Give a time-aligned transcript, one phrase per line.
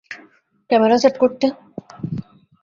[0.69, 1.45] Camera set করতে?